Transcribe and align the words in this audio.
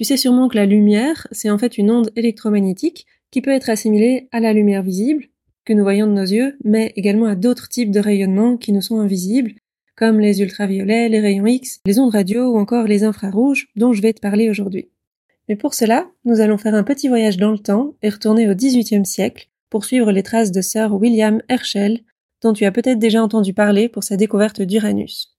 Tu 0.00 0.04
sais 0.04 0.16
sûrement 0.16 0.48
que 0.48 0.56
la 0.56 0.64
lumière, 0.64 1.26
c'est 1.30 1.50
en 1.50 1.58
fait 1.58 1.76
une 1.76 1.90
onde 1.90 2.10
électromagnétique 2.16 3.06
qui 3.30 3.42
peut 3.42 3.50
être 3.50 3.68
assimilée 3.68 4.30
à 4.32 4.40
la 4.40 4.54
lumière 4.54 4.82
visible, 4.82 5.26
que 5.66 5.74
nous 5.74 5.82
voyons 5.82 6.06
de 6.06 6.12
nos 6.12 6.22
yeux, 6.22 6.56
mais 6.64 6.94
également 6.96 7.26
à 7.26 7.34
d'autres 7.34 7.68
types 7.68 7.90
de 7.90 8.00
rayonnements 8.00 8.56
qui 8.56 8.72
nous 8.72 8.80
sont 8.80 8.98
invisibles, 8.98 9.52
comme 9.96 10.18
les 10.18 10.40
ultraviolets, 10.40 11.10
les 11.10 11.20
rayons 11.20 11.44
X, 11.44 11.80
les 11.84 11.98
ondes 11.98 12.14
radio 12.14 12.50
ou 12.50 12.58
encore 12.58 12.86
les 12.86 13.04
infrarouges 13.04 13.68
dont 13.76 13.92
je 13.92 14.00
vais 14.00 14.14
te 14.14 14.22
parler 14.22 14.48
aujourd'hui. 14.48 14.88
Mais 15.50 15.56
pour 15.56 15.74
cela, 15.74 16.06
nous 16.24 16.40
allons 16.40 16.56
faire 16.56 16.74
un 16.74 16.82
petit 16.82 17.08
voyage 17.08 17.36
dans 17.36 17.50
le 17.50 17.58
temps 17.58 17.94
et 18.00 18.08
retourner 18.08 18.48
au 18.48 18.54
XVIIIe 18.54 19.04
siècle 19.04 19.50
pour 19.68 19.84
suivre 19.84 20.12
les 20.12 20.22
traces 20.22 20.50
de 20.50 20.62
Sir 20.62 20.94
William 20.94 21.42
Herschel, 21.50 22.00
dont 22.40 22.54
tu 22.54 22.64
as 22.64 22.72
peut-être 22.72 22.98
déjà 22.98 23.22
entendu 23.22 23.52
parler 23.52 23.90
pour 23.90 24.02
sa 24.02 24.16
découverte 24.16 24.62
d'Uranus. 24.62 25.36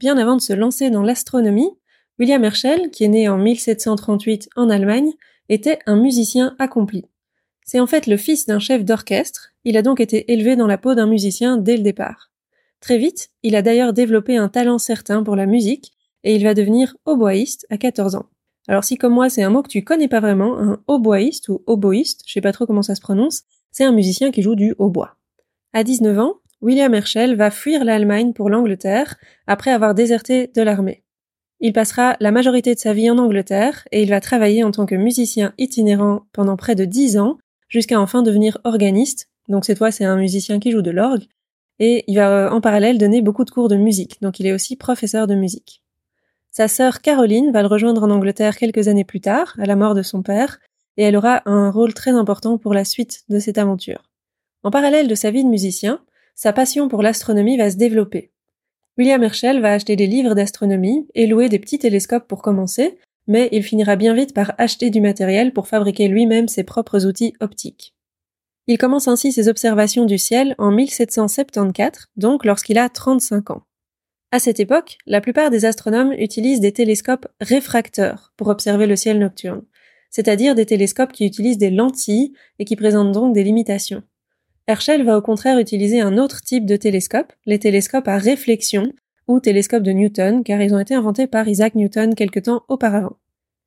Bien 0.00 0.18
avant 0.18 0.34
de 0.34 0.40
se 0.40 0.52
lancer 0.52 0.90
dans 0.90 1.04
l'astronomie, 1.04 1.70
William 2.20 2.44
Herschel, 2.44 2.90
qui 2.90 3.04
est 3.04 3.08
né 3.08 3.30
en 3.30 3.38
1738 3.38 4.50
en 4.54 4.68
Allemagne, 4.68 5.10
était 5.48 5.78
un 5.86 5.96
musicien 5.96 6.54
accompli. 6.58 7.06
C'est 7.64 7.80
en 7.80 7.86
fait 7.86 8.06
le 8.06 8.18
fils 8.18 8.44
d'un 8.44 8.58
chef 8.58 8.84
d'orchestre, 8.84 9.52
il 9.64 9.78
a 9.78 9.82
donc 9.82 10.00
été 10.00 10.30
élevé 10.30 10.54
dans 10.54 10.66
la 10.66 10.76
peau 10.76 10.94
d'un 10.94 11.06
musicien 11.06 11.56
dès 11.56 11.78
le 11.78 11.82
départ. 11.82 12.30
Très 12.80 12.98
vite, 12.98 13.30
il 13.42 13.56
a 13.56 13.62
d'ailleurs 13.62 13.94
développé 13.94 14.36
un 14.36 14.50
talent 14.50 14.76
certain 14.76 15.22
pour 15.22 15.34
la 15.34 15.46
musique, 15.46 15.92
et 16.22 16.34
il 16.34 16.44
va 16.44 16.52
devenir 16.52 16.94
oboïste 17.06 17.66
à 17.70 17.78
14 17.78 18.16
ans. 18.16 18.26
Alors 18.68 18.84
si 18.84 18.98
comme 18.98 19.14
moi 19.14 19.30
c'est 19.30 19.42
un 19.42 19.50
mot 19.50 19.62
que 19.62 19.70
tu 19.70 19.82
connais 19.82 20.08
pas 20.08 20.20
vraiment, 20.20 20.58
un 20.58 20.82
oboïste 20.88 21.48
ou 21.48 21.62
oboïste, 21.66 22.20
je 22.26 22.34
sais 22.34 22.42
pas 22.42 22.52
trop 22.52 22.66
comment 22.66 22.82
ça 22.82 22.94
se 22.94 23.00
prononce, 23.00 23.44
c'est 23.72 23.84
un 23.84 23.92
musicien 23.92 24.30
qui 24.30 24.42
joue 24.42 24.56
du 24.56 24.74
hautbois. 24.76 25.16
À 25.72 25.84
19 25.84 26.18
ans, 26.18 26.34
William 26.60 26.92
Herschel 26.92 27.34
va 27.34 27.50
fuir 27.50 27.82
l'Allemagne 27.82 28.34
pour 28.34 28.50
l'Angleterre 28.50 29.16
après 29.46 29.70
avoir 29.70 29.94
déserté 29.94 30.48
de 30.48 30.60
l'armée. 30.60 31.02
Il 31.60 31.72
passera 31.74 32.16
la 32.20 32.30
majorité 32.30 32.74
de 32.74 32.80
sa 32.80 32.94
vie 32.94 33.10
en 33.10 33.18
Angleterre 33.18 33.86
et 33.92 34.02
il 34.02 34.08
va 34.08 34.20
travailler 34.20 34.64
en 34.64 34.70
tant 34.70 34.86
que 34.86 34.94
musicien 34.94 35.52
itinérant 35.58 36.22
pendant 36.32 36.56
près 36.56 36.74
de 36.74 36.86
dix 36.86 37.18
ans 37.18 37.36
jusqu'à 37.68 38.00
enfin 38.00 38.22
devenir 38.22 38.58
organiste. 38.64 39.28
Donc 39.48 39.66
cette 39.66 39.78
fois 39.78 39.90
c'est 39.90 40.04
un 40.04 40.16
musicien 40.16 40.58
qui 40.58 40.70
joue 40.70 40.82
de 40.82 40.90
l'orgue 40.90 41.26
et 41.78 42.04
il 42.06 42.16
va 42.16 42.46
euh, 42.46 42.50
en 42.50 42.60
parallèle 42.60 42.98
donner 42.98 43.20
beaucoup 43.20 43.44
de 43.44 43.50
cours 43.50 43.68
de 43.68 43.76
musique. 43.76 44.20
Donc 44.22 44.40
il 44.40 44.46
est 44.46 44.52
aussi 44.52 44.76
professeur 44.76 45.26
de 45.26 45.34
musique. 45.34 45.82
Sa 46.50 46.66
sœur 46.66 47.00
Caroline 47.00 47.52
va 47.52 47.62
le 47.62 47.68
rejoindre 47.68 48.02
en 48.02 48.10
Angleterre 48.10 48.56
quelques 48.56 48.88
années 48.88 49.04
plus 49.04 49.20
tard, 49.20 49.54
à 49.58 49.66
la 49.66 49.76
mort 49.76 49.94
de 49.94 50.02
son 50.02 50.22
père, 50.22 50.58
et 50.96 51.02
elle 51.02 51.16
aura 51.16 51.42
un 51.46 51.70
rôle 51.70 51.94
très 51.94 52.10
important 52.10 52.58
pour 52.58 52.74
la 52.74 52.84
suite 52.84 53.22
de 53.28 53.38
cette 53.38 53.58
aventure. 53.58 54.02
En 54.62 54.70
parallèle 54.70 55.08
de 55.08 55.14
sa 55.14 55.30
vie 55.30 55.44
de 55.44 55.48
musicien, 55.48 56.00
sa 56.34 56.52
passion 56.52 56.88
pour 56.88 57.02
l'astronomie 57.02 57.56
va 57.56 57.70
se 57.70 57.76
développer. 57.76 58.32
William 58.98 59.22
Herschel 59.22 59.60
va 59.60 59.72
acheter 59.72 59.96
des 59.96 60.06
livres 60.06 60.34
d'astronomie 60.34 61.06
et 61.14 61.26
louer 61.26 61.48
des 61.48 61.58
petits 61.58 61.78
télescopes 61.78 62.26
pour 62.28 62.42
commencer, 62.42 62.98
mais 63.26 63.48
il 63.52 63.62
finira 63.62 63.96
bien 63.96 64.14
vite 64.14 64.34
par 64.34 64.54
acheter 64.58 64.90
du 64.90 65.00
matériel 65.00 65.52
pour 65.52 65.68
fabriquer 65.68 66.08
lui-même 66.08 66.48
ses 66.48 66.64
propres 66.64 67.06
outils 67.06 67.34
optiques. 67.40 67.94
Il 68.66 68.78
commence 68.78 69.08
ainsi 69.08 69.32
ses 69.32 69.48
observations 69.48 70.04
du 70.04 70.18
ciel 70.18 70.54
en 70.58 70.70
1774, 70.70 72.08
donc 72.16 72.44
lorsqu'il 72.44 72.78
a 72.78 72.88
35 72.88 73.50
ans. 73.50 73.62
À 74.32 74.38
cette 74.38 74.60
époque, 74.60 74.98
la 75.06 75.20
plupart 75.20 75.50
des 75.50 75.64
astronomes 75.64 76.12
utilisent 76.12 76.60
des 76.60 76.72
télescopes 76.72 77.26
réfracteurs 77.40 78.32
pour 78.36 78.46
observer 78.48 78.86
le 78.86 78.94
ciel 78.94 79.18
nocturne, 79.18 79.62
c'est-à-dire 80.10 80.54
des 80.54 80.66
télescopes 80.66 81.12
qui 81.12 81.26
utilisent 81.26 81.58
des 81.58 81.70
lentilles 81.70 82.32
et 82.58 82.64
qui 82.64 82.76
présentent 82.76 83.12
donc 83.12 83.34
des 83.34 83.42
limitations. 83.42 84.02
Herschel 84.66 85.04
va 85.04 85.18
au 85.18 85.22
contraire 85.22 85.58
utiliser 85.58 86.00
un 86.00 86.18
autre 86.18 86.42
type 86.42 86.66
de 86.66 86.76
télescope, 86.76 87.32
les 87.46 87.58
télescopes 87.58 88.08
à 88.08 88.18
réflexion, 88.18 88.92
ou 89.26 89.40
télescopes 89.40 89.82
de 89.82 89.92
Newton, 89.92 90.42
car 90.42 90.60
ils 90.60 90.74
ont 90.74 90.78
été 90.78 90.94
inventés 90.94 91.26
par 91.26 91.48
Isaac 91.48 91.74
Newton 91.74 92.14
quelque 92.14 92.40
temps 92.40 92.64
auparavant. 92.68 93.16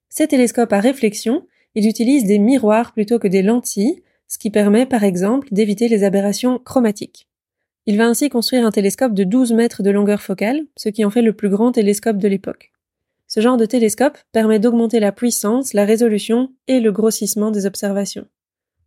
Ces 0.09 0.27
télescopes 0.27 0.73
à 0.73 0.79
réflexion, 0.79 1.47
ils 1.75 1.87
utilisent 1.87 2.25
des 2.25 2.39
miroirs 2.39 2.91
plutôt 2.91 3.17
que 3.17 3.27
des 3.27 3.41
lentilles, 3.41 4.03
ce 4.27 4.37
qui 4.37 4.49
permet 4.49 4.85
par 4.85 5.03
exemple 5.03 5.47
d'éviter 5.51 5.87
les 5.87 6.03
aberrations 6.03 6.59
chromatiques. 6.59 7.27
Il 7.85 7.97
va 7.97 8.07
ainsi 8.07 8.29
construire 8.29 8.65
un 8.65 8.71
télescope 8.71 9.13
de 9.13 9.23
12 9.23 9.53
mètres 9.53 9.83
de 9.83 9.91
longueur 9.91 10.21
focale, 10.21 10.61
ce 10.77 10.89
qui 10.89 11.03
en 11.03 11.09
fait 11.09 11.21
le 11.21 11.33
plus 11.33 11.49
grand 11.49 11.71
télescope 11.71 12.17
de 12.17 12.27
l'époque. 12.27 12.71
Ce 13.27 13.39
genre 13.39 13.57
de 13.57 13.65
télescope 13.65 14.17
permet 14.31 14.59
d'augmenter 14.59 14.99
la 14.99 15.11
puissance, 15.11 15.73
la 15.73 15.85
résolution 15.85 16.51
et 16.67 16.79
le 16.79 16.91
grossissement 16.91 17.51
des 17.51 17.65
observations. 17.65 18.27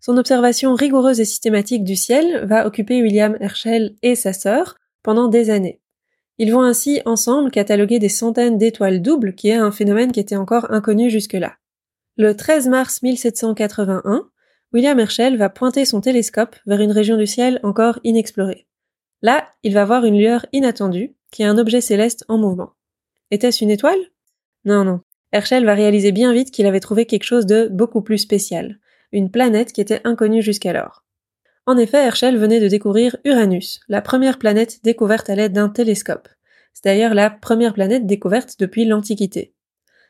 Son 0.06 0.18
observation 0.18 0.76
rigoureuse 0.76 1.18
et 1.18 1.24
systématique 1.24 1.82
du 1.82 1.96
ciel 1.96 2.46
va 2.46 2.64
occuper 2.64 3.02
William 3.02 3.36
Herschel 3.40 3.96
et 4.02 4.14
sa 4.14 4.32
sœur 4.32 4.76
pendant 5.02 5.26
des 5.26 5.50
années. 5.50 5.80
Ils 6.38 6.52
vont 6.52 6.62
ainsi 6.62 7.02
ensemble 7.06 7.50
cataloguer 7.50 7.98
des 7.98 8.08
centaines 8.08 8.56
d'étoiles 8.56 9.02
doubles, 9.02 9.34
qui 9.34 9.48
est 9.48 9.56
un 9.56 9.72
phénomène 9.72 10.12
qui 10.12 10.20
était 10.20 10.36
encore 10.36 10.70
inconnu 10.70 11.10
jusque-là. 11.10 11.56
Le 12.16 12.36
13 12.36 12.68
mars 12.68 13.02
1781, 13.02 14.30
William 14.72 15.00
Herschel 15.00 15.36
va 15.38 15.48
pointer 15.48 15.84
son 15.84 16.00
télescope 16.00 16.54
vers 16.66 16.80
une 16.80 16.92
région 16.92 17.16
du 17.16 17.26
ciel 17.26 17.58
encore 17.64 17.98
inexplorée. 18.04 18.68
Là, 19.22 19.48
il 19.64 19.74
va 19.74 19.84
voir 19.84 20.04
une 20.04 20.18
lueur 20.18 20.46
inattendue, 20.52 21.16
qui 21.32 21.42
est 21.42 21.46
un 21.46 21.58
objet 21.58 21.80
céleste 21.80 22.24
en 22.28 22.38
mouvement. 22.38 22.74
Était-ce 23.32 23.64
une 23.64 23.70
étoile? 23.70 23.98
Non, 24.64 24.84
non. 24.84 25.00
Herschel 25.32 25.64
va 25.64 25.74
réaliser 25.74 26.12
bien 26.12 26.32
vite 26.32 26.52
qu'il 26.52 26.66
avait 26.66 26.78
trouvé 26.78 27.06
quelque 27.06 27.24
chose 27.24 27.46
de 27.46 27.68
beaucoup 27.72 28.02
plus 28.02 28.18
spécial 28.18 28.78
une 29.12 29.30
planète 29.30 29.72
qui 29.72 29.80
était 29.80 30.00
inconnue 30.04 30.42
jusqu'alors. 30.42 31.04
En 31.66 31.76
effet, 31.76 32.04
Herschel 32.04 32.36
venait 32.36 32.60
de 32.60 32.68
découvrir 32.68 33.16
Uranus, 33.24 33.80
la 33.88 34.00
première 34.00 34.38
planète 34.38 34.84
découverte 34.84 35.28
à 35.28 35.34
l'aide 35.34 35.52
d'un 35.52 35.68
télescope. 35.68 36.28
C'est 36.72 36.84
d'ailleurs 36.84 37.14
la 37.14 37.30
première 37.30 37.74
planète 37.74 38.06
découverte 38.06 38.56
depuis 38.58 38.84
l'Antiquité. 38.84 39.52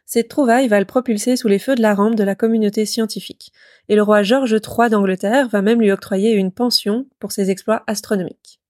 Cette 0.05 0.29
trouvaille 0.29 0.69
va 0.69 0.79
le 0.79 0.87
propulser 0.87 1.35
sous 1.37 1.49
les 1.49 1.59
feux 1.59 1.75
de 1.75 1.83
la 1.83 1.95
rampe 1.95 2.15
de 2.15 2.23
la 2.23 2.35
communauté 2.35 2.87
scientifique, 2.87 3.53
et 3.89 3.97
le 3.97 4.03
roi 4.03 4.23
George 4.23 4.53
III 4.53 4.91
d'Angleterre 4.91 5.49
va 5.49 5.63
même 5.63 5.81
lui 5.81 5.91
octroyer 5.91 6.33
une 6.33 6.53
pension 6.53 7.07
pour 7.19 7.33
ses 7.33 7.51
exploits 7.51 7.83
astronomiques. 7.87 8.61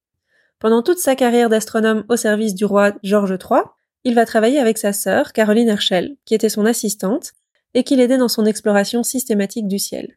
Pendant 0.59 0.83
toute 0.83 0.99
sa 0.99 1.15
carrière 1.15 1.51
d'astronome 1.51 2.05
au 2.09 2.17
service 2.17 2.55
du 2.55 2.65
roi 2.65 2.93
George 3.03 3.33
III, 3.33 3.63
il 4.05 4.15
va 4.15 4.25
travailler 4.25 4.59
avec 4.59 4.79
sa 4.79 4.93
sœur, 4.93 5.33
Caroline 5.33 5.69
Herschel, 5.69 6.17
qui 6.25 6.35
était 6.35 6.49
son 6.49 6.65
assistante, 6.65 7.33
et 7.77 7.85
qui 7.85 7.95
l'aidait 7.95 8.17
dans 8.17 8.29
son 8.29 8.47
exploration 8.47 9.03
systématique 9.03 9.69
du 9.69 9.79
ciel. 9.79 10.17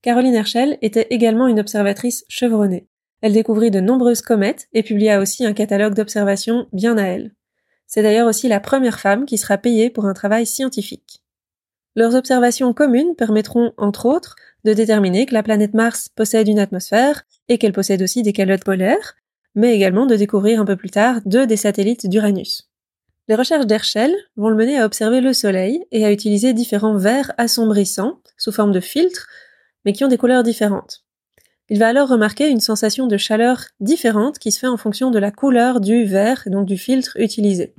Caroline 0.00 0.34
Herschel 0.34 0.78
était 0.80 1.06
également 1.10 1.46
une 1.46 1.60
observatrice 1.60 2.24
chevronnée. 2.28 2.88
Elle 3.20 3.34
découvrit 3.34 3.70
de 3.70 3.80
nombreuses 3.80 4.22
comètes 4.22 4.68
et 4.72 4.82
publia 4.82 5.20
aussi 5.20 5.44
un 5.44 5.52
catalogue 5.52 5.94
d'observations 5.94 6.66
bien 6.72 6.96
à 6.96 7.02
elle. 7.02 7.34
C'est 7.86 8.02
d'ailleurs 8.02 8.26
aussi 8.26 8.48
la 8.48 8.58
première 8.58 9.00
femme 9.00 9.26
qui 9.26 9.36
sera 9.36 9.58
payée 9.58 9.90
pour 9.90 10.06
un 10.06 10.14
travail 10.14 10.46
scientifique. 10.46 11.22
Leurs 11.94 12.14
observations 12.14 12.72
communes 12.72 13.14
permettront, 13.16 13.72
entre 13.76 14.06
autres, 14.06 14.34
de 14.64 14.72
déterminer 14.72 15.26
que 15.26 15.34
la 15.34 15.42
planète 15.42 15.74
Mars 15.74 16.08
possède 16.08 16.48
une 16.48 16.58
atmosphère 16.58 17.24
et 17.48 17.58
qu'elle 17.58 17.72
possède 17.72 18.02
aussi 18.02 18.22
des 18.22 18.32
calottes 18.32 18.64
polaires, 18.64 19.14
mais 19.54 19.76
également 19.76 20.06
de 20.06 20.16
découvrir 20.16 20.58
un 20.58 20.64
peu 20.64 20.76
plus 20.76 20.90
tard 20.90 21.20
deux 21.26 21.46
des 21.46 21.58
satellites 21.58 22.08
d'Uranus. 22.08 22.70
Les 23.26 23.36
recherches 23.36 23.66
d'Herschel 23.66 24.14
vont 24.36 24.50
le 24.50 24.56
mener 24.56 24.78
à 24.78 24.84
observer 24.84 25.22
le 25.22 25.32
Soleil 25.32 25.84
et 25.90 26.04
à 26.04 26.12
utiliser 26.12 26.52
différents 26.52 26.98
verres 26.98 27.32
assombrissants 27.38 28.20
sous 28.36 28.52
forme 28.52 28.72
de 28.72 28.80
filtres, 28.80 29.26
mais 29.84 29.94
qui 29.94 30.04
ont 30.04 30.08
des 30.08 30.18
couleurs 30.18 30.42
différentes. 30.42 31.04
Il 31.70 31.78
va 31.78 31.88
alors 31.88 32.08
remarquer 32.08 32.48
une 32.48 32.60
sensation 32.60 33.06
de 33.06 33.16
chaleur 33.16 33.64
différente 33.80 34.38
qui 34.38 34.52
se 34.52 34.58
fait 34.58 34.66
en 34.66 34.76
fonction 34.76 35.10
de 35.10 35.18
la 35.18 35.30
couleur 35.30 35.80
du 35.80 36.04
verre 36.04 36.42
donc 36.46 36.66
du 36.66 36.76
filtre 36.76 37.16
utilisé. 37.18 37.74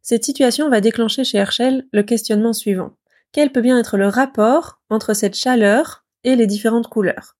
Cette 0.00 0.24
situation 0.24 0.70
va 0.70 0.80
déclencher 0.80 1.24
chez 1.24 1.36
Herschel 1.36 1.86
le 1.92 2.02
questionnement 2.02 2.54
suivant. 2.54 2.92
Quel 3.32 3.52
peut 3.52 3.60
bien 3.60 3.78
être 3.78 3.98
le 3.98 4.08
rapport 4.08 4.80
entre 4.88 5.12
cette 5.12 5.36
chaleur 5.36 6.06
et 6.24 6.36
les 6.36 6.46
différentes 6.46 6.88
couleurs? 6.88 7.36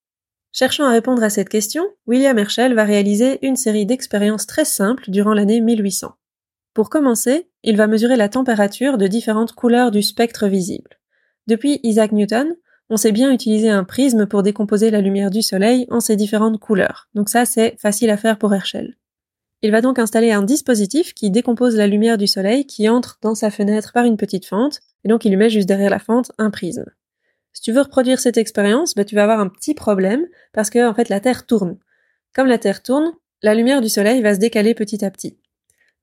Cherchant 0.53 0.85
à 0.85 0.91
répondre 0.91 1.23
à 1.23 1.31
cette 1.31 1.49
question, 1.49 1.87
William 2.07 2.39
Herschel 2.39 2.75
va 2.75 2.85
réaliser 2.85 3.39
une 3.47 3.57
série 3.57 3.87
d'expériences 3.87 4.47
très 4.47 4.67
simples 4.67 5.05
durant 5.11 5.33
l'année 5.33 5.63
1800. 5.63 6.15
Pour 6.77 6.91
commencer, 6.91 7.49
il 7.63 7.79
va 7.79 7.87
mesurer 7.87 8.17
la 8.17 8.29
température 8.29 8.99
de 8.99 9.07
différentes 9.07 9.53
couleurs 9.53 9.91
du 9.91 10.03
spectre 10.03 10.47
visible. 10.47 11.01
Depuis 11.47 11.81
Isaac 11.83 12.13
Newton, 12.13 12.55
on 12.91 12.99
sait 12.99 13.13
bien 13.13 13.33
utiliser 13.33 13.71
un 13.71 13.83
prisme 13.83 14.27
pour 14.27 14.43
décomposer 14.43 14.91
la 14.91 15.01
lumière 15.01 15.31
du 15.31 15.41
soleil 15.41 15.87
en 15.89 16.01
ses 16.01 16.17
différentes 16.17 16.61
couleurs. 16.61 17.09
Donc 17.15 17.31
ça, 17.31 17.47
c'est 17.47 17.77
facile 17.79 18.11
à 18.11 18.19
faire 18.19 18.37
pour 18.37 18.53
Herschel. 18.53 18.99
Il 19.63 19.71
va 19.71 19.81
donc 19.81 19.99
installer 19.99 20.33
un 20.33 20.43
dispositif 20.43 21.15
qui 21.15 21.31
décompose 21.31 21.77
la 21.77 21.87
lumière 21.87 22.19
du 22.19 22.27
soleil 22.27 22.67
qui 22.67 22.91
entre 22.91 23.17
dans 23.23 23.35
sa 23.35 23.51
fenêtre 23.51 23.95
par 23.95 24.05
une 24.05 24.19
petite 24.19 24.45
fente, 24.45 24.81
et 25.03 25.09
donc 25.09 25.25
il 25.25 25.31
lui 25.31 25.39
met 25.39 25.49
juste 25.49 25.69
derrière 25.69 25.89
la 25.89 25.99
fente 25.99 26.31
un 26.37 26.51
prisme. 26.51 26.85
Si 27.55 27.63
tu 27.63 27.73
veux 27.73 27.81
reproduire 27.81 28.21
cette 28.21 28.37
expérience, 28.37 28.95
bah, 28.95 29.07
tu 29.07 29.15
vas 29.15 29.23
avoir 29.23 29.41
un 29.41 29.49
petit 29.49 29.73
problème 29.73 30.27
parce 30.53 30.69
que 30.69 30.87
en 30.87 30.93
fait 30.93 31.09
la 31.09 31.21
Terre 31.21 31.47
tourne. 31.47 31.79
Comme 32.35 32.49
la 32.49 32.59
Terre 32.59 32.83
tourne, 32.83 33.13
la 33.41 33.55
lumière 33.55 33.81
du 33.81 33.89
Soleil 33.89 34.21
va 34.21 34.35
se 34.35 34.41
décaler 34.41 34.75
petit 34.75 35.03
à 35.03 35.11
petit. 35.11 35.39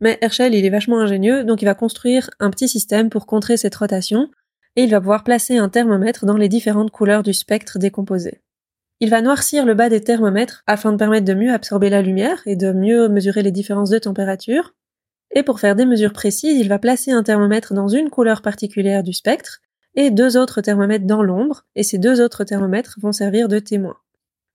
Mais 0.03 0.17
Herschel, 0.19 0.53
il 0.53 0.65
est 0.65 0.69
vachement 0.69 0.99
ingénieux, 0.99 1.45
donc 1.45 1.61
il 1.61 1.65
va 1.65 1.75
construire 1.75 2.29
un 2.41 2.49
petit 2.49 2.67
système 2.67 3.09
pour 3.09 3.25
contrer 3.25 3.55
cette 3.55 3.75
rotation, 3.75 4.29
et 4.75 4.83
il 4.83 4.89
va 4.89 4.99
pouvoir 4.99 5.23
placer 5.23 5.57
un 5.57 5.69
thermomètre 5.69 6.25
dans 6.25 6.35
les 6.35 6.49
différentes 6.49 6.91
couleurs 6.91 7.23
du 7.23 7.31
spectre 7.33 7.79
décomposé. 7.79 8.41
Il 8.99 9.09
va 9.09 9.21
noircir 9.21 9.65
le 9.65 9.75
bas 9.75 9.87
des 9.87 10.01
thermomètres 10.01 10.61
afin 10.67 10.91
de 10.91 10.97
permettre 10.97 11.23
de 11.23 11.33
mieux 11.33 11.53
absorber 11.53 11.89
la 11.89 12.01
lumière 12.01 12.41
et 12.45 12.57
de 12.57 12.73
mieux 12.73 13.07
mesurer 13.07 13.43
les 13.43 13.53
différences 13.53 13.91
de 13.91 13.97
température. 13.97 14.73
Et 15.33 15.41
pour 15.41 15.61
faire 15.61 15.73
des 15.73 15.85
mesures 15.85 16.11
précises, 16.11 16.59
il 16.59 16.67
va 16.67 16.79
placer 16.79 17.11
un 17.11 17.23
thermomètre 17.23 17.73
dans 17.73 17.87
une 17.87 18.09
couleur 18.09 18.41
particulière 18.41 19.03
du 19.03 19.13
spectre 19.13 19.61
et 19.95 20.11
deux 20.11 20.35
autres 20.35 20.59
thermomètres 20.59 21.07
dans 21.07 21.23
l'ombre, 21.23 21.63
et 21.77 21.83
ces 21.83 21.97
deux 21.97 22.19
autres 22.19 22.43
thermomètres 22.43 22.97
vont 23.01 23.13
servir 23.13 23.47
de 23.47 23.59
témoins. 23.59 23.99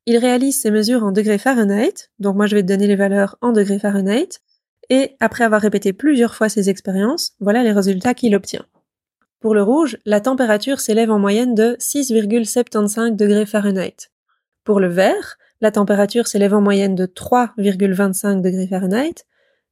Il 0.05 0.19
réalise 0.19 0.61
ces 0.61 0.71
mesures 0.71 1.05
en 1.05 1.13
degrés 1.13 1.39
Fahrenheit, 1.39 2.11
donc 2.19 2.37
moi 2.37 2.45
je 2.45 2.55
vais 2.55 2.63
te 2.63 2.69
donner 2.69 2.87
les 2.87 2.97
valeurs 2.97 3.39
en 3.41 3.53
degrés 3.53 3.79
Fahrenheit, 3.79 4.41
et 4.91 5.17
après 5.21 5.45
avoir 5.45 5.61
répété 5.61 5.93
plusieurs 5.93 6.35
fois 6.35 6.49
ces 6.49 6.71
expériences, 6.71 7.33
voilà 7.41 7.63
les 7.63 7.73
résultats 7.73 8.15
qu'il 8.15 8.35
obtient. 8.35 8.67
Pour 9.41 9.55
le 9.55 9.63
rouge, 9.63 9.99
la 10.05 10.21
température 10.21 10.81
s'élève 10.81 11.11
en 11.11 11.19
moyenne 11.19 11.55
de 11.55 11.77
6,75 11.79 13.15
degrés 13.15 13.47
Fahrenheit. 13.47 14.11
Pour 14.65 14.81
le 14.81 14.89
vert, 14.89 15.39
la 15.61 15.71
température 15.71 16.27
s'élève 16.27 16.55
en 16.55 16.61
moyenne 16.61 16.95
de 16.95 17.07
3,25 17.07 18.41
degrés 18.41 18.67
Fahrenheit, 18.67 19.25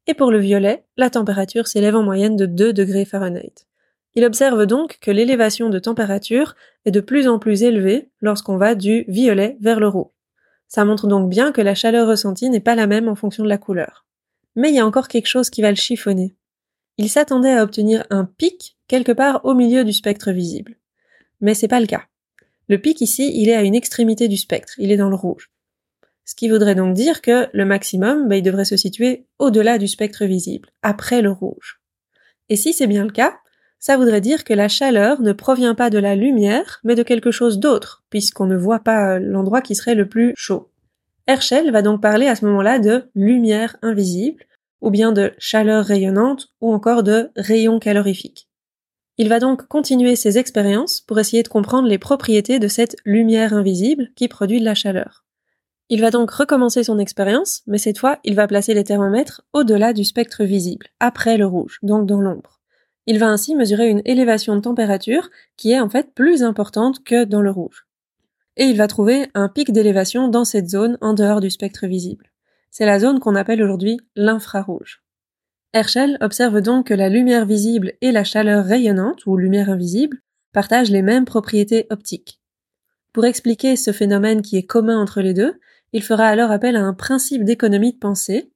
et 0.06 0.14
pour 0.14 0.30
le 0.30 0.38
violet, 0.38 0.84
la 0.96 1.10
température 1.10 1.66
s'élève 1.66 1.96
en 1.96 2.02
moyenne 2.02 2.36
de 2.36 2.46
2 2.46 2.72
degrés 2.72 3.04
Fahrenheit. 3.04 3.66
Il 4.14 4.24
observe 4.24 4.66
donc 4.66 4.98
que 5.00 5.10
l'élévation 5.10 5.68
de 5.68 5.78
température 5.78 6.54
est 6.84 6.90
de 6.90 7.00
plus 7.00 7.28
en 7.28 7.38
plus 7.38 7.62
élevée 7.64 8.08
lorsqu'on 8.20 8.56
va 8.56 8.74
du 8.74 9.04
violet 9.08 9.58
vers 9.60 9.80
le 9.80 9.88
roux. 9.88 10.12
Ça 10.68 10.84
montre 10.84 11.06
donc 11.06 11.28
bien 11.28 11.52
que 11.52 11.60
la 11.60 11.74
chaleur 11.74 12.08
ressentie 12.08 12.48
n'est 12.48 12.60
pas 12.60 12.74
la 12.74 12.86
même 12.86 13.08
en 13.08 13.14
fonction 13.14 13.44
de 13.44 13.48
la 13.48 13.58
couleur. 13.58 14.05
Mais 14.56 14.70
il 14.70 14.74
y 14.74 14.80
a 14.80 14.86
encore 14.86 15.08
quelque 15.08 15.28
chose 15.28 15.50
qui 15.50 15.62
va 15.62 15.70
le 15.70 15.76
chiffonner. 15.76 16.34
Il 16.98 17.08
s'attendait 17.10 17.52
à 17.52 17.62
obtenir 17.62 18.04
un 18.10 18.24
pic 18.24 18.76
quelque 18.88 19.12
part 19.12 19.44
au 19.44 19.54
milieu 19.54 19.84
du 19.84 19.92
spectre 19.92 20.32
visible. 20.32 20.76
Mais 21.40 21.54
c'est 21.54 21.68
pas 21.68 21.80
le 21.80 21.86
cas. 21.86 22.04
Le 22.68 22.78
pic 22.78 23.00
ici, 23.00 23.30
il 23.34 23.48
est 23.48 23.54
à 23.54 23.62
une 23.62 23.74
extrémité 23.74 24.26
du 24.28 24.36
spectre, 24.36 24.72
il 24.78 24.90
est 24.90 24.96
dans 24.96 25.10
le 25.10 25.14
rouge. 25.14 25.50
Ce 26.24 26.34
qui 26.34 26.48
voudrait 26.48 26.74
donc 26.74 26.94
dire 26.94 27.22
que 27.22 27.48
le 27.52 27.64
maximum, 27.64 28.28
bah, 28.28 28.36
il 28.36 28.42
devrait 28.42 28.64
se 28.64 28.76
situer 28.76 29.26
au-delà 29.38 29.78
du 29.78 29.86
spectre 29.86 30.24
visible, 30.24 30.70
après 30.82 31.22
le 31.22 31.30
rouge. 31.30 31.80
Et 32.48 32.56
si 32.56 32.72
c'est 32.72 32.88
bien 32.88 33.04
le 33.04 33.12
cas, 33.12 33.38
ça 33.78 33.96
voudrait 33.96 34.20
dire 34.20 34.42
que 34.42 34.54
la 34.54 34.68
chaleur 34.68 35.20
ne 35.20 35.32
provient 35.32 35.76
pas 35.76 35.90
de 35.90 35.98
la 35.98 36.16
lumière, 36.16 36.80
mais 36.82 36.96
de 36.96 37.04
quelque 37.04 37.30
chose 37.30 37.60
d'autre, 37.60 38.04
puisqu'on 38.10 38.46
ne 38.46 38.56
voit 38.56 38.80
pas 38.80 39.20
l'endroit 39.20 39.62
qui 39.62 39.76
serait 39.76 39.94
le 39.94 40.08
plus 40.08 40.32
chaud. 40.36 40.72
Herschel 41.26 41.70
va 41.72 41.82
donc 41.82 42.00
parler 42.00 42.28
à 42.28 42.36
ce 42.36 42.44
moment-là 42.44 42.78
de 42.78 43.10
lumière 43.14 43.76
invisible, 43.82 44.44
ou 44.80 44.90
bien 44.90 45.12
de 45.12 45.32
chaleur 45.38 45.84
rayonnante, 45.84 46.48
ou 46.60 46.72
encore 46.72 47.02
de 47.02 47.30
rayon 47.36 47.78
calorifique. 47.78 48.48
Il 49.18 49.28
va 49.28 49.40
donc 49.40 49.66
continuer 49.66 50.14
ses 50.14 50.38
expériences 50.38 51.00
pour 51.00 51.18
essayer 51.18 51.42
de 51.42 51.48
comprendre 51.48 51.88
les 51.88 51.98
propriétés 51.98 52.58
de 52.58 52.68
cette 52.68 52.96
lumière 53.04 53.54
invisible 53.54 54.10
qui 54.14 54.28
produit 54.28 54.60
de 54.60 54.64
la 54.64 54.74
chaleur. 54.74 55.24
Il 55.88 56.00
va 56.00 56.10
donc 56.10 56.30
recommencer 56.30 56.84
son 56.84 56.98
expérience, 56.98 57.62
mais 57.66 57.78
cette 57.78 57.98
fois, 57.98 58.18
il 58.24 58.34
va 58.34 58.46
placer 58.46 58.74
les 58.74 58.84
thermomètres 58.84 59.42
au-delà 59.52 59.92
du 59.92 60.04
spectre 60.04 60.44
visible, 60.44 60.88
après 61.00 61.38
le 61.38 61.46
rouge, 61.46 61.78
donc 61.82 62.06
dans 62.06 62.20
l'ombre. 62.20 62.60
Il 63.06 63.18
va 63.18 63.28
ainsi 63.28 63.54
mesurer 63.54 63.88
une 63.88 64.02
élévation 64.04 64.56
de 64.56 64.60
température 64.60 65.30
qui 65.56 65.70
est 65.70 65.80
en 65.80 65.88
fait 65.88 66.12
plus 66.12 66.42
importante 66.42 67.04
que 67.04 67.24
dans 67.24 67.40
le 67.40 67.52
rouge. 67.52 67.85
Et 68.56 68.64
il 68.64 68.76
va 68.76 68.88
trouver 68.88 69.28
un 69.34 69.48
pic 69.48 69.72
d'élévation 69.72 70.28
dans 70.28 70.44
cette 70.44 70.68
zone 70.68 70.98
en 71.00 71.14
dehors 71.14 71.40
du 71.40 71.50
spectre 71.50 71.86
visible. 71.86 72.30
C'est 72.70 72.86
la 72.86 72.98
zone 72.98 73.20
qu'on 73.20 73.34
appelle 73.34 73.62
aujourd'hui 73.62 73.98
l'infrarouge. 74.16 75.02
Herschel 75.72 76.16
observe 76.20 76.60
donc 76.62 76.86
que 76.86 76.94
la 76.94 77.08
lumière 77.08 77.44
visible 77.44 77.94
et 78.00 78.12
la 78.12 78.24
chaleur 78.24 78.64
rayonnante, 78.64 79.26
ou 79.26 79.36
lumière 79.36 79.68
invisible, 79.68 80.20
partagent 80.52 80.90
les 80.90 81.02
mêmes 81.02 81.26
propriétés 81.26 81.86
optiques. 81.90 82.40
Pour 83.12 83.26
expliquer 83.26 83.76
ce 83.76 83.92
phénomène 83.92 84.42
qui 84.42 84.56
est 84.56 84.66
commun 84.66 84.98
entre 84.98 85.20
les 85.20 85.34
deux, 85.34 85.58
il 85.92 86.02
fera 86.02 86.26
alors 86.26 86.50
appel 86.50 86.76
à 86.76 86.82
un 86.82 86.94
principe 86.94 87.44
d'économie 87.44 87.92
de 87.92 87.98
pensée, 87.98 88.50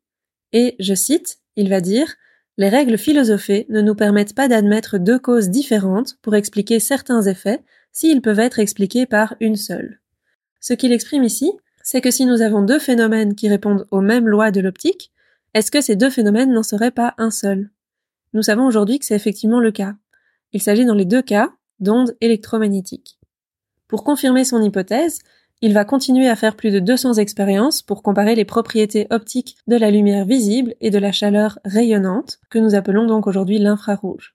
et, 0.52 0.76
je 0.78 0.94
cite, 0.94 1.38
il 1.56 1.68
va 1.68 1.80
dire 1.80 2.14
Les 2.56 2.68
règles 2.68 2.98
philosophées 2.98 3.66
ne 3.68 3.80
nous 3.80 3.94
permettent 3.94 4.34
pas 4.34 4.48
d'admettre 4.48 4.98
deux 4.98 5.18
causes 5.18 5.50
différentes 5.50 6.16
pour 6.22 6.34
expliquer 6.34 6.80
certains 6.80 7.22
effets 7.22 7.62
s'ils 7.92 8.22
peuvent 8.22 8.38
être 8.38 8.58
expliqués 8.58 9.06
par 9.06 9.34
une 9.40 9.56
seule. 9.56 10.00
Ce 10.60 10.74
qu'il 10.74 10.92
exprime 10.92 11.24
ici, 11.24 11.52
c'est 11.82 12.00
que 12.00 12.10
si 12.10 12.26
nous 12.26 12.42
avons 12.42 12.62
deux 12.62 12.78
phénomènes 12.78 13.34
qui 13.34 13.48
répondent 13.48 13.86
aux 13.90 14.00
mêmes 14.00 14.28
lois 14.28 14.50
de 14.50 14.60
l'optique, 14.60 15.10
est-ce 15.54 15.70
que 15.70 15.80
ces 15.80 15.96
deux 15.96 16.10
phénomènes 16.10 16.52
n'en 16.52 16.62
seraient 16.62 16.90
pas 16.90 17.14
un 17.18 17.30
seul? 17.30 17.70
Nous 18.32 18.42
savons 18.42 18.66
aujourd'hui 18.66 18.98
que 18.98 19.04
c'est 19.04 19.16
effectivement 19.16 19.60
le 19.60 19.72
cas. 19.72 19.94
Il 20.52 20.62
s'agit 20.62 20.84
dans 20.84 20.94
les 20.94 21.04
deux 21.04 21.22
cas 21.22 21.50
d'ondes 21.80 22.14
électromagnétiques. 22.20 23.18
Pour 23.88 24.04
confirmer 24.04 24.44
son 24.44 24.62
hypothèse, 24.62 25.20
il 25.62 25.74
va 25.74 25.84
continuer 25.84 26.28
à 26.28 26.36
faire 26.36 26.56
plus 26.56 26.70
de 26.70 26.78
200 26.78 27.14
expériences 27.14 27.82
pour 27.82 28.02
comparer 28.02 28.34
les 28.34 28.44
propriétés 28.44 29.06
optiques 29.10 29.56
de 29.66 29.76
la 29.76 29.90
lumière 29.90 30.24
visible 30.24 30.74
et 30.80 30.90
de 30.90 30.98
la 30.98 31.12
chaleur 31.12 31.58
rayonnante, 31.64 32.38
que 32.50 32.58
nous 32.58 32.74
appelons 32.74 33.06
donc 33.06 33.26
aujourd'hui 33.26 33.58
l'infrarouge. 33.58 34.34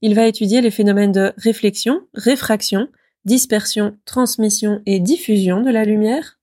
Il 0.00 0.14
va 0.14 0.26
étudier 0.26 0.60
les 0.60 0.70
phénomènes 0.70 1.12
de 1.12 1.32
réflexion, 1.36 2.06
réfraction, 2.14 2.88
dispersion, 3.24 3.96
transmission 4.04 4.80
et 4.86 5.00
diffusion 5.00 5.60
de 5.60 5.70
la 5.70 5.84
lumière, 5.84 6.38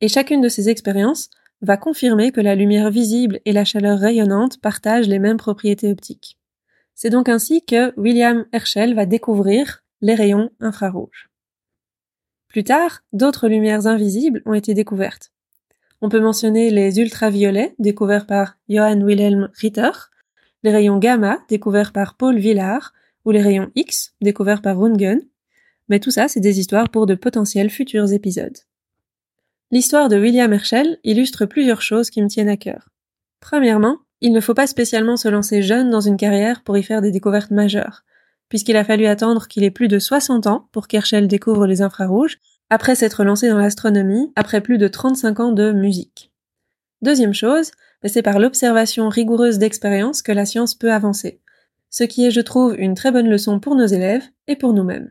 et 0.00 0.08
chacune 0.08 0.40
de 0.40 0.48
ces 0.48 0.68
expériences 0.68 1.28
va 1.60 1.76
confirmer 1.76 2.32
que 2.32 2.40
la 2.40 2.54
lumière 2.54 2.90
visible 2.90 3.40
et 3.44 3.52
la 3.52 3.64
chaleur 3.64 3.98
rayonnante 3.98 4.60
partagent 4.60 5.08
les 5.08 5.18
mêmes 5.18 5.36
propriétés 5.36 5.90
optiques. 5.90 6.38
C'est 6.94 7.10
donc 7.10 7.28
ainsi 7.28 7.64
que 7.64 7.92
William 7.98 8.46
Herschel 8.52 8.94
va 8.94 9.06
découvrir 9.06 9.82
les 10.00 10.14
rayons 10.14 10.50
infrarouges. 10.60 11.30
Plus 12.48 12.64
tard, 12.64 13.00
d'autres 13.12 13.48
lumières 13.48 13.86
invisibles 13.86 14.42
ont 14.46 14.54
été 14.54 14.74
découvertes. 14.74 15.32
On 16.00 16.08
peut 16.08 16.20
mentionner 16.20 16.70
les 16.70 17.00
ultraviolets 17.00 17.74
découverts 17.78 18.26
par 18.26 18.56
Johann 18.68 19.02
Wilhelm 19.02 19.50
Ritter, 19.54 19.90
les 20.64 20.72
rayons 20.72 20.98
gamma 20.98 21.38
découverts 21.48 21.92
par 21.92 22.16
Paul 22.16 22.38
Villard 22.38 22.92
ou 23.24 23.30
les 23.30 23.42
rayons 23.42 23.70
X 23.76 24.14
découverts 24.20 24.62
par 24.62 24.78
Röntgen, 24.78 25.20
mais 25.88 26.00
tout 26.00 26.10
ça 26.10 26.26
c'est 26.26 26.40
des 26.40 26.58
histoires 26.58 26.88
pour 26.88 27.06
de 27.06 27.14
potentiels 27.14 27.70
futurs 27.70 28.12
épisodes. 28.12 28.56
L'histoire 29.70 30.08
de 30.08 30.18
William 30.18 30.52
Herschel 30.52 30.98
illustre 31.04 31.46
plusieurs 31.46 31.82
choses 31.82 32.10
qui 32.10 32.22
me 32.22 32.28
tiennent 32.28 32.48
à 32.48 32.56
cœur. 32.56 32.88
Premièrement, 33.40 33.98
il 34.20 34.32
ne 34.32 34.40
faut 34.40 34.54
pas 34.54 34.66
spécialement 34.66 35.18
se 35.18 35.28
lancer 35.28 35.62
jeune 35.62 35.90
dans 35.90 36.00
une 36.00 36.16
carrière 36.16 36.62
pour 36.62 36.78
y 36.78 36.82
faire 36.82 37.02
des 37.02 37.10
découvertes 37.10 37.50
majeures, 37.50 38.04
puisqu'il 38.48 38.76
a 38.76 38.84
fallu 38.84 39.06
attendre 39.06 39.48
qu'il 39.48 39.64
ait 39.64 39.70
plus 39.70 39.88
de 39.88 39.98
60 39.98 40.46
ans 40.46 40.68
pour 40.72 40.88
qu'Herschel 40.88 41.28
découvre 41.28 41.66
les 41.66 41.82
infrarouges, 41.82 42.38
après 42.70 42.94
s'être 42.94 43.22
lancé 43.24 43.50
dans 43.50 43.58
l'astronomie, 43.58 44.32
après 44.36 44.62
plus 44.62 44.78
de 44.78 44.88
35 44.88 45.40
ans 45.40 45.52
de 45.52 45.72
musique. 45.72 46.32
Deuxième 47.02 47.34
chose, 47.34 47.72
ben, 48.04 48.10
c'est 48.10 48.22
par 48.22 48.38
l'observation 48.38 49.08
rigoureuse 49.08 49.58
d'expériences 49.58 50.20
que 50.20 50.30
la 50.30 50.44
science 50.44 50.74
peut 50.74 50.92
avancer, 50.92 51.40
ce 51.88 52.04
qui 52.04 52.26
est, 52.26 52.30
je 52.30 52.42
trouve, 52.42 52.74
une 52.78 52.94
très 52.94 53.10
bonne 53.10 53.30
leçon 53.30 53.60
pour 53.60 53.74
nos 53.76 53.86
élèves 53.86 54.24
et 54.46 54.56
pour 54.56 54.74
nous-mêmes. 54.74 55.10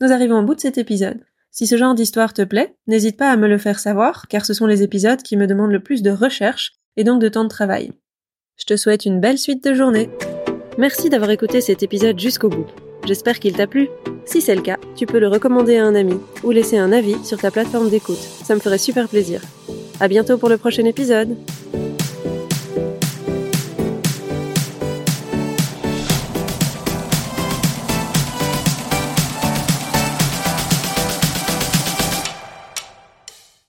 Nous 0.00 0.12
arrivons 0.12 0.38
au 0.38 0.42
bout 0.42 0.54
de 0.54 0.60
cet 0.60 0.78
épisode. 0.78 1.20
Si 1.50 1.66
ce 1.66 1.76
genre 1.76 1.94
d'histoire 1.94 2.32
te 2.32 2.40
plaît, 2.40 2.74
n'hésite 2.86 3.18
pas 3.18 3.30
à 3.30 3.36
me 3.36 3.46
le 3.46 3.58
faire 3.58 3.78
savoir, 3.78 4.28
car 4.28 4.46
ce 4.46 4.54
sont 4.54 4.66
les 4.66 4.82
épisodes 4.82 5.20
qui 5.20 5.36
me 5.36 5.46
demandent 5.46 5.72
le 5.72 5.82
plus 5.82 6.00
de 6.00 6.10
recherche 6.10 6.72
et 6.96 7.04
donc 7.04 7.20
de 7.20 7.28
temps 7.28 7.44
de 7.44 7.50
travail. 7.50 7.92
Je 8.56 8.64
te 8.64 8.76
souhaite 8.76 9.04
une 9.04 9.20
belle 9.20 9.36
suite 9.36 9.62
de 9.62 9.74
journée. 9.74 10.08
Merci 10.78 11.10
d'avoir 11.10 11.30
écouté 11.30 11.60
cet 11.60 11.82
épisode 11.82 12.18
jusqu'au 12.18 12.48
bout. 12.48 12.66
J'espère 13.04 13.40
qu'il 13.40 13.52
t'a 13.52 13.66
plu. 13.66 13.88
Si 14.24 14.40
c'est 14.40 14.54
le 14.54 14.62
cas, 14.62 14.78
tu 14.96 15.04
peux 15.04 15.18
le 15.18 15.28
recommander 15.28 15.76
à 15.76 15.84
un 15.84 15.94
ami 15.94 16.14
ou 16.42 16.50
laisser 16.50 16.78
un 16.78 16.92
avis 16.92 17.22
sur 17.24 17.38
ta 17.38 17.50
plateforme 17.50 17.90
d'écoute. 17.90 18.16
Ça 18.16 18.54
me 18.54 18.60
ferait 18.60 18.78
super 18.78 19.06
plaisir. 19.06 19.42
À 20.00 20.08
bientôt 20.08 20.38
pour 20.38 20.48
le 20.48 20.56
prochain 20.56 20.86
épisode. 20.86 21.36